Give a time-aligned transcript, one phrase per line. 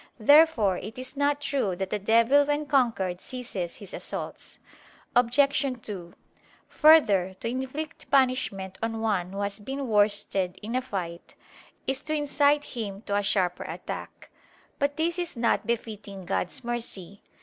[0.19, 4.57] Therefore it is not true that the devil when conquered ceases his assaults.
[5.15, 5.63] Obj.
[5.85, 6.13] 2:
[6.69, 11.35] Further, to inflict punishment on one who has been worsted in a fight,
[11.85, 14.31] is to incite him to a sharper attack.
[14.79, 17.21] But this is not befitting God's mercy.